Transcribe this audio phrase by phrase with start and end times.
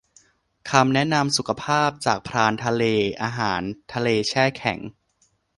[0.69, 2.83] คำแนะนำสุขภาพ จาก พรานทะเล
[3.21, 3.61] อาหาร
[3.93, 4.79] ทะเลแช่แข็ง